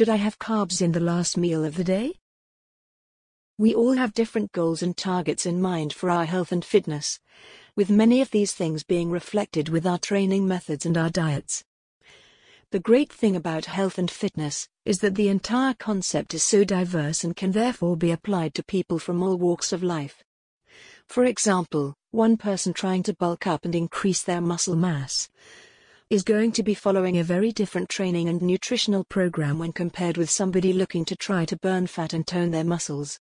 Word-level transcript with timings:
Should 0.00 0.08
I 0.08 0.16
have 0.16 0.38
carbs 0.38 0.80
in 0.80 0.92
the 0.92 0.98
last 0.98 1.36
meal 1.36 1.62
of 1.62 1.76
the 1.76 1.84
day? 1.84 2.14
We 3.58 3.74
all 3.74 3.98
have 3.98 4.14
different 4.14 4.50
goals 4.50 4.82
and 4.82 4.96
targets 4.96 5.44
in 5.44 5.60
mind 5.60 5.92
for 5.92 6.08
our 6.08 6.24
health 6.24 6.52
and 6.52 6.64
fitness, 6.64 7.20
with 7.76 7.90
many 7.90 8.22
of 8.22 8.30
these 8.30 8.54
things 8.54 8.82
being 8.82 9.10
reflected 9.10 9.68
with 9.68 9.86
our 9.86 9.98
training 9.98 10.48
methods 10.48 10.86
and 10.86 10.96
our 10.96 11.10
diets. 11.10 11.64
The 12.70 12.80
great 12.80 13.12
thing 13.12 13.36
about 13.36 13.66
health 13.66 13.98
and 13.98 14.10
fitness 14.10 14.68
is 14.86 15.00
that 15.00 15.16
the 15.16 15.28
entire 15.28 15.74
concept 15.74 16.32
is 16.32 16.42
so 16.42 16.64
diverse 16.64 17.22
and 17.22 17.36
can 17.36 17.52
therefore 17.52 17.94
be 17.94 18.10
applied 18.10 18.54
to 18.54 18.62
people 18.62 18.98
from 18.98 19.22
all 19.22 19.36
walks 19.36 19.70
of 19.70 19.82
life. 19.82 20.24
For 21.08 21.26
example, 21.26 21.94
one 22.10 22.38
person 22.38 22.72
trying 22.72 23.02
to 23.02 23.12
bulk 23.12 23.46
up 23.46 23.66
and 23.66 23.74
increase 23.74 24.22
their 24.22 24.40
muscle 24.40 24.76
mass 24.76 25.28
is 26.10 26.24
going 26.24 26.50
to 26.50 26.64
be 26.64 26.74
following 26.74 27.18
a 27.18 27.22
very 27.22 27.52
different 27.52 27.88
training 27.88 28.28
and 28.28 28.42
nutritional 28.42 29.04
program 29.04 29.60
when 29.60 29.72
compared 29.72 30.16
with 30.16 30.28
somebody 30.28 30.72
looking 30.72 31.04
to 31.04 31.14
try 31.14 31.44
to 31.44 31.56
burn 31.58 31.86
fat 31.86 32.12
and 32.12 32.26
tone 32.26 32.50
their 32.50 32.64
muscles. 32.64 33.20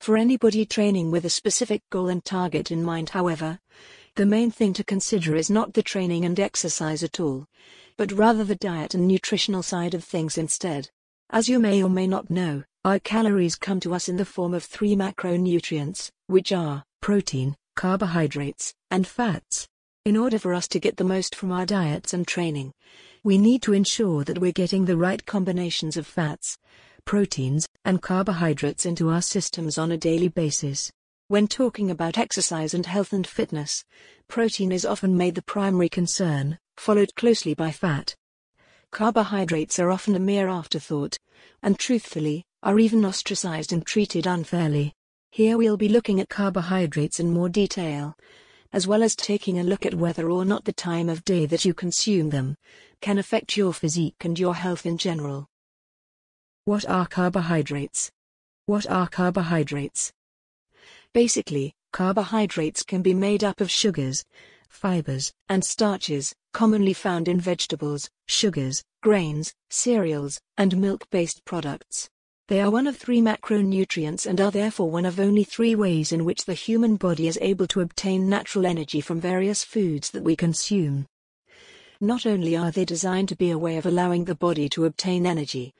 For 0.00 0.16
anybody 0.16 0.66
training 0.66 1.12
with 1.12 1.24
a 1.24 1.30
specific 1.30 1.80
goal 1.90 2.08
and 2.08 2.24
target 2.24 2.72
in 2.72 2.82
mind, 2.82 3.10
however, 3.10 3.60
the 4.16 4.26
main 4.26 4.50
thing 4.50 4.72
to 4.72 4.82
consider 4.82 5.36
is 5.36 5.48
not 5.48 5.74
the 5.74 5.82
training 5.82 6.24
and 6.24 6.40
exercise 6.40 7.04
at 7.04 7.20
all, 7.20 7.46
but 7.96 8.10
rather 8.10 8.42
the 8.42 8.56
diet 8.56 8.94
and 8.94 9.06
nutritional 9.06 9.62
side 9.62 9.94
of 9.94 10.02
things 10.02 10.36
instead. 10.36 10.90
As 11.30 11.48
you 11.48 11.60
may 11.60 11.84
or 11.84 11.88
may 11.88 12.08
not 12.08 12.28
know, 12.28 12.64
our 12.84 12.98
calories 12.98 13.54
come 13.54 13.78
to 13.78 13.94
us 13.94 14.08
in 14.08 14.16
the 14.16 14.24
form 14.24 14.54
of 14.54 14.64
three 14.64 14.96
macronutrients, 14.96 16.10
which 16.26 16.50
are 16.50 16.82
protein, 17.00 17.54
carbohydrates, 17.76 18.74
and 18.90 19.06
fats. 19.06 19.68
In 20.04 20.16
order 20.16 20.36
for 20.36 20.52
us 20.52 20.66
to 20.68 20.80
get 20.80 20.96
the 20.96 21.04
most 21.04 21.32
from 21.32 21.52
our 21.52 21.64
diets 21.64 22.12
and 22.12 22.26
training, 22.26 22.72
we 23.22 23.38
need 23.38 23.62
to 23.62 23.72
ensure 23.72 24.24
that 24.24 24.38
we're 24.38 24.50
getting 24.50 24.84
the 24.84 24.96
right 24.96 25.24
combinations 25.24 25.96
of 25.96 26.08
fats, 26.08 26.58
proteins, 27.04 27.68
and 27.84 28.02
carbohydrates 28.02 28.84
into 28.84 29.10
our 29.10 29.22
systems 29.22 29.78
on 29.78 29.92
a 29.92 29.96
daily 29.96 30.26
basis. 30.26 30.90
When 31.28 31.46
talking 31.46 31.88
about 31.88 32.18
exercise 32.18 32.74
and 32.74 32.84
health 32.84 33.12
and 33.12 33.24
fitness, 33.24 33.84
protein 34.26 34.72
is 34.72 34.84
often 34.84 35.16
made 35.16 35.36
the 35.36 35.42
primary 35.42 35.88
concern, 35.88 36.58
followed 36.76 37.14
closely 37.14 37.54
by 37.54 37.70
fat. 37.70 38.16
Carbohydrates 38.90 39.78
are 39.78 39.92
often 39.92 40.16
a 40.16 40.18
mere 40.18 40.48
afterthought, 40.48 41.16
and 41.62 41.78
truthfully, 41.78 42.44
are 42.64 42.80
even 42.80 43.04
ostracized 43.04 43.72
and 43.72 43.86
treated 43.86 44.26
unfairly. 44.26 44.94
Here 45.30 45.56
we'll 45.56 45.76
be 45.76 45.88
looking 45.88 46.18
at 46.18 46.28
carbohydrates 46.28 47.20
in 47.20 47.30
more 47.30 47.48
detail, 47.48 48.16
as 48.72 48.86
well 48.86 49.02
as 49.02 49.14
taking 49.14 49.58
a 49.58 49.64
look 49.64 49.84
at 49.84 49.94
whether 49.94 50.30
or 50.30 50.44
not 50.44 50.64
the 50.64 50.72
time 50.72 51.08
of 51.08 51.24
day 51.24 51.46
that 51.46 51.64
you 51.64 51.74
consume 51.74 52.30
them 52.30 52.56
can 53.00 53.18
affect 53.18 53.56
your 53.56 53.72
physique 53.72 54.24
and 54.24 54.38
your 54.38 54.54
health 54.54 54.86
in 54.86 54.96
general. 54.96 55.46
What 56.64 56.88
are 56.88 57.06
carbohydrates? 57.06 58.10
What 58.66 58.88
are 58.88 59.08
carbohydrates? 59.08 60.12
Basically, 61.12 61.74
carbohydrates 61.92 62.82
can 62.82 63.02
be 63.02 63.12
made 63.12 63.44
up 63.44 63.60
of 63.60 63.70
sugars, 63.70 64.24
fibers, 64.68 65.32
and 65.48 65.64
starches, 65.64 66.34
commonly 66.52 66.92
found 66.92 67.28
in 67.28 67.40
vegetables, 67.40 68.08
sugars, 68.26 68.82
grains, 69.02 69.52
cereals, 69.68 70.40
and 70.56 70.76
milk-based 70.76 71.44
products. 71.44 72.08
They 72.52 72.60
are 72.60 72.70
one 72.70 72.86
of 72.86 72.98
three 72.98 73.22
macronutrients 73.22 74.26
and 74.26 74.38
are 74.38 74.50
therefore 74.50 74.90
one 74.90 75.06
of 75.06 75.18
only 75.18 75.42
three 75.42 75.74
ways 75.74 76.12
in 76.12 76.26
which 76.26 76.44
the 76.44 76.52
human 76.52 76.96
body 76.96 77.26
is 77.26 77.38
able 77.40 77.66
to 77.68 77.80
obtain 77.80 78.28
natural 78.28 78.66
energy 78.66 79.00
from 79.00 79.22
various 79.22 79.64
foods 79.64 80.10
that 80.10 80.22
we 80.22 80.36
consume. 80.36 81.06
Not 81.98 82.26
only 82.26 82.54
are 82.54 82.70
they 82.70 82.84
designed 82.84 83.30
to 83.30 83.36
be 83.36 83.48
a 83.48 83.56
way 83.56 83.78
of 83.78 83.86
allowing 83.86 84.26
the 84.26 84.34
body 84.34 84.68
to 84.68 84.84
obtain 84.84 85.24
energy, 85.24 85.72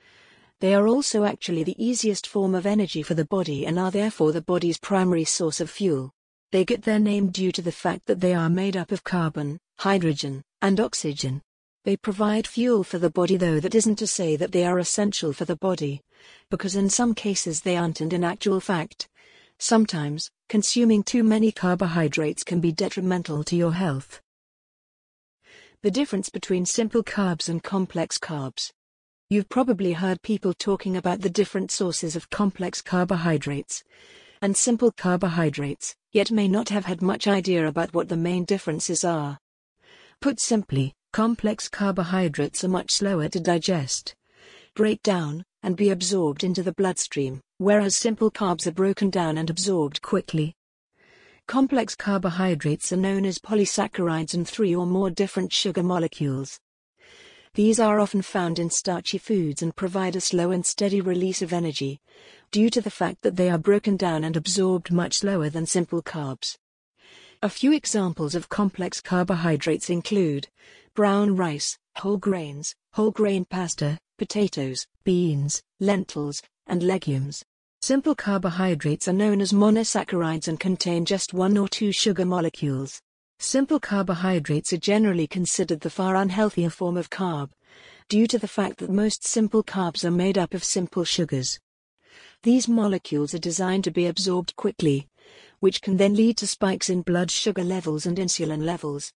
they 0.60 0.74
are 0.74 0.88
also 0.88 1.24
actually 1.24 1.62
the 1.62 1.76
easiest 1.76 2.26
form 2.26 2.54
of 2.54 2.64
energy 2.64 3.02
for 3.02 3.12
the 3.12 3.26
body 3.26 3.66
and 3.66 3.78
are 3.78 3.90
therefore 3.90 4.32
the 4.32 4.40
body's 4.40 4.78
primary 4.78 5.24
source 5.24 5.60
of 5.60 5.68
fuel. 5.68 6.10
They 6.52 6.64
get 6.64 6.84
their 6.84 6.98
name 6.98 7.28
due 7.28 7.52
to 7.52 7.60
the 7.60 7.70
fact 7.70 8.06
that 8.06 8.20
they 8.20 8.32
are 8.32 8.48
made 8.48 8.78
up 8.78 8.92
of 8.92 9.04
carbon, 9.04 9.58
hydrogen, 9.76 10.42
and 10.62 10.80
oxygen. 10.80 11.42
They 11.84 11.96
provide 11.96 12.46
fuel 12.46 12.84
for 12.84 12.98
the 12.98 13.10
body, 13.10 13.36
though 13.36 13.58
that 13.58 13.74
isn't 13.74 13.96
to 13.96 14.06
say 14.06 14.36
that 14.36 14.52
they 14.52 14.64
are 14.64 14.78
essential 14.78 15.32
for 15.32 15.44
the 15.44 15.56
body, 15.56 16.00
because 16.48 16.76
in 16.76 16.88
some 16.88 17.12
cases 17.12 17.62
they 17.62 17.76
aren't, 17.76 18.00
and 18.00 18.12
in 18.12 18.22
actual 18.22 18.60
fact, 18.60 19.08
sometimes, 19.58 20.30
consuming 20.48 21.02
too 21.02 21.24
many 21.24 21.50
carbohydrates 21.50 22.44
can 22.44 22.60
be 22.60 22.70
detrimental 22.70 23.42
to 23.44 23.56
your 23.56 23.72
health. 23.72 24.20
The 25.82 25.90
difference 25.90 26.28
between 26.28 26.66
simple 26.66 27.02
carbs 27.02 27.48
and 27.48 27.60
complex 27.60 28.16
carbs. 28.16 28.70
You've 29.28 29.48
probably 29.48 29.94
heard 29.94 30.22
people 30.22 30.54
talking 30.54 30.96
about 30.96 31.22
the 31.22 31.30
different 31.30 31.72
sources 31.72 32.14
of 32.14 32.30
complex 32.30 32.80
carbohydrates 32.80 33.82
and 34.40 34.56
simple 34.56 34.92
carbohydrates, 34.92 35.96
yet 36.12 36.30
may 36.30 36.46
not 36.46 36.68
have 36.68 36.84
had 36.84 37.02
much 37.02 37.26
idea 37.26 37.66
about 37.66 37.92
what 37.92 38.08
the 38.08 38.16
main 38.16 38.44
differences 38.44 39.02
are. 39.02 39.38
Put 40.20 40.38
simply, 40.38 40.94
complex 41.12 41.68
carbohydrates 41.68 42.64
are 42.64 42.68
much 42.68 42.90
slower 42.90 43.28
to 43.28 43.38
digest, 43.38 44.14
break 44.74 45.02
down, 45.02 45.44
and 45.62 45.76
be 45.76 45.90
absorbed 45.90 46.42
into 46.42 46.62
the 46.62 46.72
bloodstream, 46.72 47.38
whereas 47.58 47.94
simple 47.94 48.30
carbs 48.30 48.66
are 48.66 48.72
broken 48.72 49.10
down 49.10 49.36
and 49.36 49.50
absorbed 49.50 50.00
quickly. 50.00 50.54
Complex 51.46 51.94
carbohydrates 51.94 52.92
are 52.94 52.96
known 52.96 53.26
as 53.26 53.38
polysaccharides 53.38 54.32
and 54.32 54.48
three 54.48 54.74
or 54.74 54.86
more 54.86 55.10
different 55.10 55.52
sugar 55.52 55.82
molecules. 55.82 56.58
These 57.54 57.78
are 57.78 58.00
often 58.00 58.22
found 58.22 58.58
in 58.58 58.70
starchy 58.70 59.18
foods 59.18 59.60
and 59.60 59.76
provide 59.76 60.16
a 60.16 60.20
slow 60.22 60.50
and 60.50 60.64
steady 60.64 61.02
release 61.02 61.42
of 61.42 61.52
energy, 61.52 62.00
due 62.50 62.70
to 62.70 62.80
the 62.80 62.90
fact 62.90 63.20
that 63.20 63.36
they 63.36 63.50
are 63.50 63.58
broken 63.58 63.98
down 63.98 64.24
and 64.24 64.34
absorbed 64.34 64.90
much 64.90 65.18
slower 65.18 65.50
than 65.50 65.66
simple 65.66 66.00
carbs. 66.00 66.56
A 67.44 67.48
few 67.48 67.72
examples 67.72 68.36
of 68.36 68.48
complex 68.48 69.00
carbohydrates 69.00 69.90
include 69.90 70.46
brown 70.94 71.34
rice, 71.34 71.76
whole 71.96 72.16
grains, 72.16 72.76
whole 72.92 73.10
grain 73.10 73.44
pasta, 73.44 73.98
potatoes, 74.16 74.86
beans, 75.02 75.60
lentils, 75.80 76.40
and 76.68 76.84
legumes. 76.84 77.44
Simple 77.80 78.14
carbohydrates 78.14 79.08
are 79.08 79.12
known 79.12 79.40
as 79.40 79.52
monosaccharides 79.52 80.46
and 80.46 80.60
contain 80.60 81.04
just 81.04 81.34
one 81.34 81.58
or 81.58 81.66
two 81.66 81.90
sugar 81.90 82.24
molecules. 82.24 83.02
Simple 83.40 83.80
carbohydrates 83.80 84.72
are 84.72 84.76
generally 84.76 85.26
considered 85.26 85.80
the 85.80 85.90
far 85.90 86.14
unhealthier 86.14 86.70
form 86.70 86.96
of 86.96 87.10
carb, 87.10 87.50
due 88.08 88.28
to 88.28 88.38
the 88.38 88.46
fact 88.46 88.78
that 88.78 88.88
most 88.88 89.26
simple 89.26 89.64
carbs 89.64 90.04
are 90.04 90.12
made 90.12 90.38
up 90.38 90.54
of 90.54 90.62
simple 90.62 91.02
sugars. 91.02 91.58
These 92.44 92.68
molecules 92.68 93.34
are 93.34 93.38
designed 93.38 93.82
to 93.82 93.90
be 93.90 94.06
absorbed 94.06 94.54
quickly, 94.54 95.08
which 95.62 95.80
can 95.80 95.96
then 95.96 96.12
lead 96.12 96.36
to 96.36 96.44
spikes 96.44 96.90
in 96.90 97.02
blood 97.02 97.30
sugar 97.30 97.62
levels 97.62 98.04
and 98.04 98.18
insulin 98.18 98.64
levels. 98.64 99.12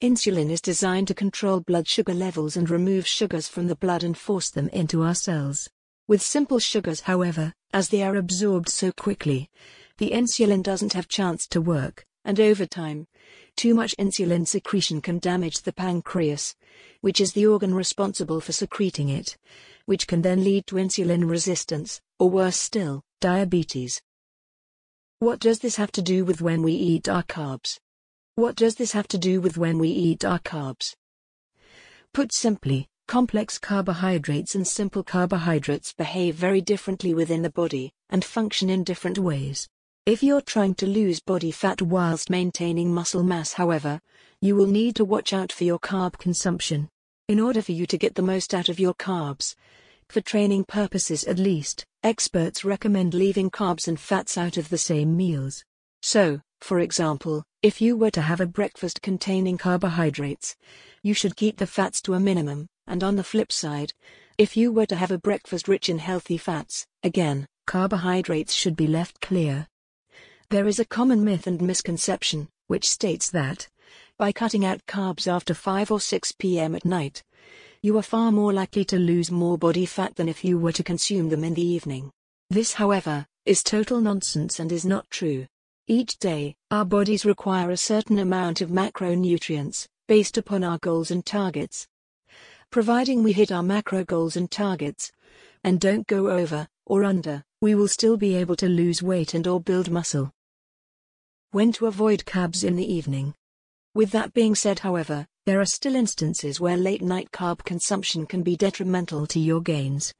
Insulin 0.00 0.48
is 0.48 0.60
designed 0.60 1.08
to 1.08 1.12
control 1.12 1.58
blood 1.58 1.88
sugar 1.88 2.14
levels 2.14 2.56
and 2.56 2.70
remove 2.70 3.04
sugars 3.04 3.48
from 3.48 3.66
the 3.66 3.74
blood 3.74 4.04
and 4.04 4.16
force 4.16 4.48
them 4.48 4.68
into 4.68 5.02
our 5.02 5.12
cells. 5.12 5.68
With 6.06 6.22
simple 6.22 6.60
sugars, 6.60 7.00
however, 7.00 7.52
as 7.72 7.88
they 7.88 8.00
are 8.04 8.14
absorbed 8.14 8.68
so 8.68 8.92
quickly, 8.92 9.50
the 9.98 10.12
insulin 10.12 10.62
doesn't 10.62 10.92
have 10.92 11.08
chance 11.08 11.48
to 11.48 11.60
work, 11.60 12.06
and 12.24 12.38
over 12.38 12.64
time, 12.64 13.08
too 13.56 13.74
much 13.74 13.96
insulin 13.98 14.46
secretion 14.46 15.00
can 15.00 15.18
damage 15.18 15.62
the 15.62 15.72
pancreas, 15.72 16.54
which 17.00 17.20
is 17.20 17.32
the 17.32 17.48
organ 17.48 17.74
responsible 17.74 18.40
for 18.40 18.52
secreting 18.52 19.08
it, 19.08 19.36
which 19.86 20.06
can 20.06 20.22
then 20.22 20.44
lead 20.44 20.68
to 20.68 20.76
insulin 20.76 21.28
resistance, 21.28 22.00
or 22.20 22.30
worse 22.30 22.56
still, 22.56 23.02
diabetes. 23.20 24.00
What 25.20 25.38
does 25.38 25.58
this 25.58 25.76
have 25.76 25.92
to 25.92 26.00
do 26.00 26.24
with 26.24 26.40
when 26.40 26.62
we 26.62 26.72
eat 26.72 27.06
our 27.06 27.22
carbs? 27.22 27.78
What 28.36 28.56
does 28.56 28.76
this 28.76 28.92
have 28.92 29.06
to 29.08 29.18
do 29.18 29.42
with 29.42 29.58
when 29.58 29.78
we 29.78 29.90
eat 29.90 30.24
our 30.24 30.38
carbs? 30.38 30.94
Put 32.14 32.32
simply, 32.32 32.88
complex 33.06 33.58
carbohydrates 33.58 34.54
and 34.54 34.66
simple 34.66 35.02
carbohydrates 35.04 35.92
behave 35.92 36.36
very 36.36 36.62
differently 36.62 37.12
within 37.12 37.42
the 37.42 37.50
body 37.50 37.92
and 38.08 38.24
function 38.24 38.70
in 38.70 38.82
different 38.82 39.18
ways. 39.18 39.68
If 40.06 40.22
you're 40.22 40.40
trying 40.40 40.74
to 40.76 40.86
lose 40.86 41.20
body 41.20 41.50
fat 41.50 41.82
whilst 41.82 42.30
maintaining 42.30 42.94
muscle 42.94 43.22
mass, 43.22 43.52
however, 43.52 44.00
you 44.40 44.56
will 44.56 44.68
need 44.68 44.96
to 44.96 45.04
watch 45.04 45.34
out 45.34 45.52
for 45.52 45.64
your 45.64 45.78
carb 45.78 46.16
consumption. 46.16 46.88
In 47.28 47.38
order 47.38 47.60
for 47.60 47.72
you 47.72 47.84
to 47.88 47.98
get 47.98 48.14
the 48.14 48.22
most 48.22 48.54
out 48.54 48.70
of 48.70 48.80
your 48.80 48.94
carbs, 48.94 49.54
for 50.08 50.22
training 50.22 50.64
purposes 50.64 51.24
at 51.24 51.38
least, 51.38 51.84
experts 52.02 52.64
recommend 52.64 53.14
leaving 53.14 53.50
carbs 53.50 53.86
and 53.86 54.00
fats 54.00 54.38
out 54.38 54.56
of 54.56 54.68
the 54.68 54.78
same 54.78 55.16
meals. 55.16 55.64
So, 56.02 56.40
for 56.60 56.78
example, 56.78 57.44
if 57.62 57.80
you 57.80 57.96
were 57.96 58.10
to 58.12 58.22
have 58.22 58.40
a 58.40 58.46
breakfast 58.46 59.02
containing 59.02 59.58
carbohydrates, 59.58 60.56
you 61.02 61.14
should 61.14 61.36
keep 61.36 61.58
the 61.58 61.66
fats 61.66 62.00
to 62.02 62.14
a 62.14 62.20
minimum, 62.20 62.68
and 62.86 63.04
on 63.04 63.16
the 63.16 63.24
flip 63.24 63.52
side, 63.52 63.92
if 64.38 64.56
you 64.56 64.72
were 64.72 64.86
to 64.86 64.96
have 64.96 65.10
a 65.10 65.18
breakfast 65.18 65.68
rich 65.68 65.88
in 65.88 65.98
healthy 65.98 66.38
fats, 66.38 66.86
again, 67.02 67.46
carbohydrates 67.66 68.54
should 68.54 68.76
be 68.76 68.86
left 68.86 69.20
clear. 69.20 69.68
There 70.48 70.66
is 70.66 70.78
a 70.78 70.84
common 70.86 71.22
myth 71.22 71.46
and 71.46 71.60
misconception, 71.60 72.48
which 72.66 72.88
states 72.88 73.30
that, 73.30 73.68
by 74.18 74.32
cutting 74.32 74.64
out 74.64 74.84
carbs 74.86 75.30
after 75.30 75.54
5 75.54 75.90
or 75.90 76.00
6 76.00 76.32
p.m. 76.32 76.74
at 76.74 76.84
night, 76.84 77.22
you 77.82 77.96
are 77.96 78.02
far 78.02 78.30
more 78.30 78.52
likely 78.52 78.84
to 78.84 78.98
lose 78.98 79.30
more 79.30 79.56
body 79.56 79.86
fat 79.86 80.14
than 80.16 80.28
if 80.28 80.44
you 80.44 80.58
were 80.58 80.72
to 80.72 80.82
consume 80.82 81.30
them 81.30 81.42
in 81.44 81.54
the 81.54 81.66
evening. 81.66 82.10
This, 82.50 82.74
however, 82.74 83.26
is 83.46 83.62
total 83.62 84.00
nonsense 84.00 84.60
and 84.60 84.70
is 84.70 84.84
not 84.84 85.08
true. 85.08 85.46
Each 85.86 86.18
day, 86.18 86.54
our 86.70 86.84
bodies 86.84 87.24
require 87.24 87.70
a 87.70 87.76
certain 87.76 88.18
amount 88.18 88.60
of 88.60 88.68
macronutrients, 88.68 89.88
based 90.06 90.36
upon 90.36 90.62
our 90.62 90.78
goals 90.78 91.10
and 91.10 91.24
targets. 91.24 91.86
Providing 92.70 93.22
we 93.22 93.32
hit 93.32 93.50
our 93.50 93.62
macro 93.62 94.04
goals 94.04 94.36
and 94.36 94.50
targets, 94.50 95.10
and 95.64 95.80
don't 95.80 96.06
go 96.06 96.30
over, 96.30 96.68
or 96.86 97.02
under, 97.02 97.42
we 97.60 97.74
will 97.74 97.88
still 97.88 98.16
be 98.16 98.34
able 98.34 98.56
to 98.56 98.68
lose 98.68 99.02
weight 99.02 99.34
and 99.34 99.46
or 99.46 99.60
build 99.60 99.90
muscle. 99.90 100.32
When 101.50 101.72
to 101.72 101.86
avoid 101.86 102.24
carbs 102.24 102.62
in 102.62 102.76
the 102.76 102.92
evening. 102.92 103.34
With 103.94 104.10
that 104.12 104.32
being 104.32 104.54
said 104.54 104.80
however, 104.80 105.26
there 105.46 105.60
are 105.60 105.66
still 105.66 105.94
instances 105.94 106.60
where 106.60 106.76
late 106.76 107.02
night 107.02 107.30
carb 107.32 107.64
consumption 107.64 108.26
can 108.26 108.42
be 108.42 108.56
detrimental 108.56 109.26
to 109.26 109.40
your 109.40 109.60
gains, 109.60 110.12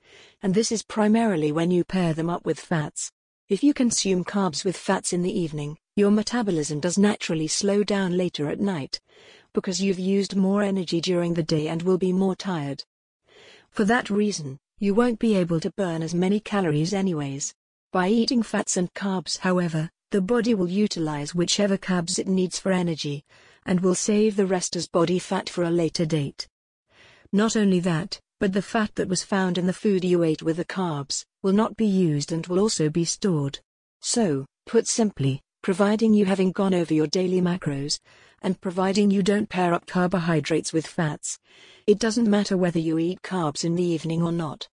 and 0.43 0.55
this 0.55 0.73
is 0.73 0.83
primarily 0.83 1.53
when 1.53 1.71
you 1.71 1.85
pair 1.85 2.15
them 2.15 2.31
up 2.31 2.45
with 2.47 2.59
fats. 2.59 3.13
If 3.49 3.63
you 3.63 3.75
consume 3.75 4.25
carbs 4.25 4.65
with 4.65 4.77
fats 4.77 5.13
in 5.13 5.23
the 5.23 5.39
evening, 5.39 5.77
your 5.97 6.11
metabolism 6.11 6.81
does 6.81 6.97
naturally 6.97 7.49
slow 7.49 7.85
down 7.85 8.17
later 8.17 8.49
at 8.49 8.61
night, 8.61 9.01
because 9.53 9.83
you've 9.83 9.99
used 9.99 10.37
more 10.37 10.63
energy 10.63 11.01
during 11.01 11.35
the 11.35 11.43
day 11.43 11.69
and 11.69 11.83
will 11.83 11.99
be 11.99 12.13
more 12.13 12.37
tired. 12.37 12.85
For 13.71 13.85
that 13.85 14.09
reason, 14.09 14.59
you 14.79 14.95
won't 14.95 15.19
be 15.19 15.37
able 15.37 15.61
to 15.61 15.73
burn 15.73 16.03
as 16.03 16.15
many 16.15 16.41
calories 16.41 16.95
anyways. 16.95 17.55
By 17.93 18.09
eating 18.09 18.43
fats 18.43 18.77
and 18.77 18.93
carbs 18.95 19.39
however, 19.39 19.91
the 20.11 20.21
body 20.21 20.55
will 20.55 20.71
utilize 20.71 21.35
whichever 21.35 21.77
carbs 21.77 22.19
it 22.19 22.27
needs 22.27 22.59
for 22.59 22.73
energy, 22.73 23.25
and 23.71 23.81
will 23.81 23.95
save 23.95 24.35
the 24.35 24.47
rest 24.47 24.75
as 24.75 24.89
body 24.89 25.21
fat 25.21 25.49
for 25.49 25.63
a 25.63 25.71
later 25.71 26.05
date. 26.05 26.49
Not 27.33 27.55
only 27.55 27.79
that, 27.79 28.21
but 28.41 28.53
the 28.53 28.63
fat 28.63 28.97
that 28.97 29.09
was 29.09 29.23
found 29.23 29.59
in 29.59 29.67
the 29.67 29.73
food 29.73 30.05
you 30.05 30.25
ate 30.25 30.43
with 30.43 30.57
the 30.57 30.65
carbs 30.65 31.25
will 31.41 31.53
not 31.53 31.77
be 31.77 31.87
used 31.87 32.33
and 32.33 32.45
will 32.49 32.59
also 32.59 32.91
be 32.91 33.05
stored. 33.05 33.61
So, 34.01 34.45
put 34.67 34.89
simply, 34.89 35.41
providing 35.63 36.13
you 36.15 36.25
having 36.25 36.51
gone 36.51 36.75
over 36.75 36.93
your 36.93 37.07
daily 37.07 37.41
macros, 37.41 38.01
and 38.43 38.61
providing 38.61 39.09
you 39.09 39.23
don't 39.23 39.49
pair 39.49 39.73
up 39.73 39.87
carbohydrates 39.87 40.73
with 40.73 40.85
fats, 40.85 41.39
it 41.87 42.01
doesn't 42.01 42.29
matter 42.29 42.57
whether 42.57 42.81
you 42.81 42.99
eat 42.99 43.23
carbs 43.23 43.65
in 43.65 43.77
the 43.77 43.85
evening 43.85 44.21
or 44.21 44.33
not. 44.33 44.69